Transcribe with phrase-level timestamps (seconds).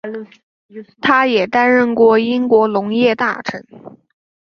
[0.99, 3.63] 他也担任过英国农业大臣。